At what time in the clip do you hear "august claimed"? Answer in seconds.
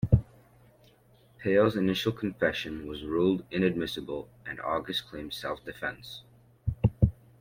4.61-5.31